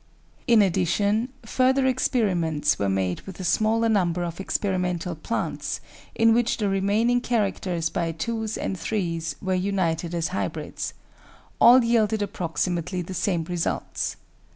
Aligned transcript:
In 0.47 0.63
addition, 0.63 1.29
further 1.45 1.85
experiments 1.85 2.79
were 2.79 2.89
made 2.89 3.21
with 3.21 3.39
a 3.39 3.43
smaller 3.43 3.87
num 3.87 4.13
ber 4.13 4.23
of 4.23 4.39
experimental 4.39 5.13
plants 5.13 5.79
in 6.15 6.33
which 6.33 6.57
the 6.57 6.67
remaining 6.67 7.21
characters 7.21 7.91
by 7.91 8.07
APPENDIX 8.07 8.25
331 8.25 8.41
twos 8.47 8.57
and 8.57 8.79
threes 8.79 9.35
were 9.43 9.53
united 9.53 10.15
as 10.15 10.29
hybrids: 10.29 10.95
all 11.59 11.83
yielded 11.83 12.23
approximately 12.23 13.03
the 13.03 13.13
same 13.13 13.43
results. 13.43 14.15